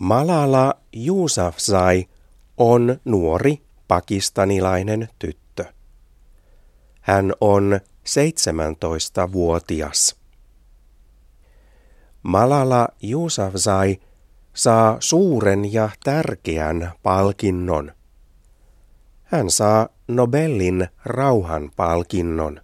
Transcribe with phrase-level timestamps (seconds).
[0.00, 0.74] Malala
[1.06, 2.06] Yousafzai
[2.56, 5.64] on nuori pakistanilainen tyttö.
[7.00, 10.16] Hän on 17-vuotias.
[12.22, 13.96] Malala Yousafzai
[14.54, 17.92] saa suuren ja tärkeän palkinnon.
[19.22, 22.60] Hän saa Nobelin rauhanpalkinnon.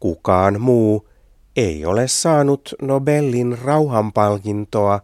[0.00, 1.08] Kukaan muu
[1.56, 5.00] ei ole saanut Nobelin rauhanpalkintoa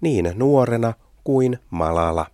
[0.00, 0.94] niin nuorena
[1.24, 2.26] kuin Malala.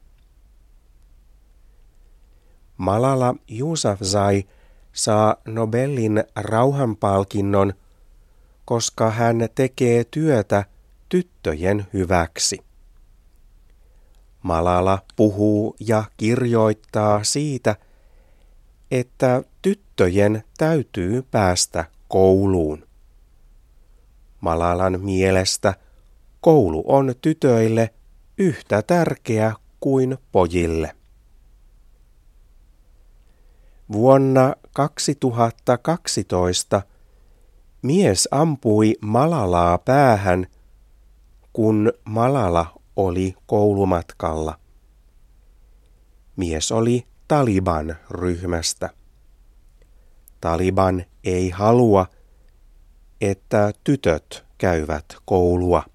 [2.77, 4.45] Malala Yousafzai
[4.93, 7.73] saa Nobelin rauhanpalkinnon,
[8.65, 10.65] koska hän tekee työtä
[11.09, 12.59] tyttöjen hyväksi.
[14.43, 17.77] Malala puhuu ja kirjoittaa siitä,
[18.91, 22.87] että tyttöjen täytyy päästä kouluun.
[24.41, 25.75] Malalan mielestä
[26.45, 27.95] koulu on tytöille
[28.39, 30.97] yhtä tärkeä kuin pojille.
[33.93, 36.83] Vuonna 2012
[37.83, 40.47] mies ampui Malalaa päähän,
[41.53, 44.59] kun Malala oli koulumatkalla.
[46.37, 48.91] Mies oli Taliban ryhmästä.
[50.41, 52.07] Taliban ei halua,
[53.21, 55.94] että tytöt käyvät koulua.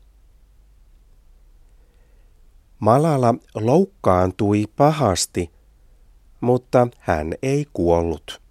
[2.80, 5.52] Malala loukkaantui pahasti,
[6.42, 8.42] mutta hän ei kuollut.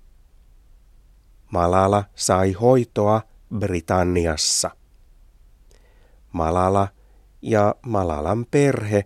[1.50, 3.22] Malala sai hoitoa
[3.58, 4.70] Britanniassa.
[6.32, 6.88] Malala
[7.42, 9.04] ja Malalan perhe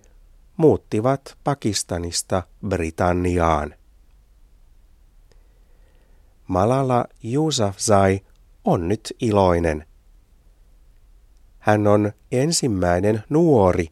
[0.56, 3.74] muuttivat Pakistanista Britanniaan.
[6.46, 8.20] Malala Yousafzai
[8.64, 9.86] on nyt iloinen.
[11.58, 13.86] Hän on ensimmäinen nuori,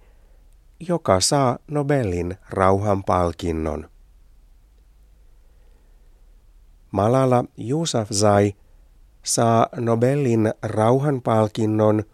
[0.80, 3.90] joka saa Nobelin rauhanpalkinnon.
[6.90, 8.54] Malala Yousafzai
[9.22, 12.04] saa Nobelin rauhanpalkinnon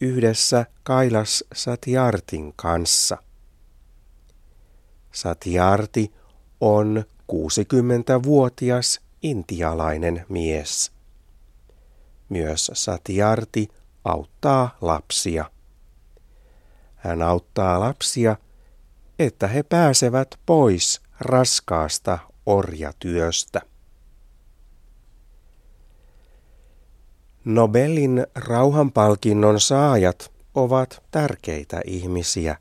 [0.00, 3.18] yhdessä Kailas Satyartin kanssa.
[5.12, 6.12] Satyarti
[6.60, 10.92] on 60-vuotias intialainen mies.
[12.28, 13.68] Myös Satyarti
[14.04, 15.50] auttaa lapsia.
[17.08, 18.36] Hän auttaa lapsia,
[19.18, 23.60] että he pääsevät pois raskaasta orjatyöstä.
[27.44, 32.56] Nobelin rauhanpalkinnon saajat ovat tärkeitä ihmisiä.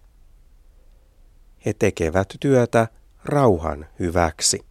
[1.65, 2.87] He tekevät työtä
[3.25, 4.65] rauhan hyväksi.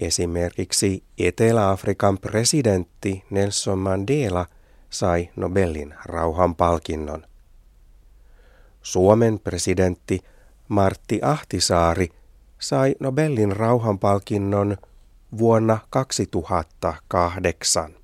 [0.00, 4.46] Esimerkiksi Etelä-Afrikan presidentti Nelson Mandela
[4.90, 7.27] sai Nobelin rauhanpalkinnon.
[8.82, 10.20] Suomen presidentti
[10.68, 12.08] Martti Ahtisaari
[12.58, 14.76] sai Nobelin rauhanpalkinnon
[15.38, 17.94] vuonna 2008.